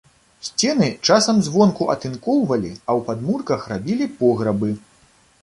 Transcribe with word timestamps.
Сцены 0.45 0.87
часам 1.07 1.37
звонку 1.47 1.89
атынкоўвалі, 1.95 2.73
а 2.87 2.97
ў 3.01 3.07
падмурках 3.11 3.61
рабілі 3.75 4.11
пограбы. 4.25 4.73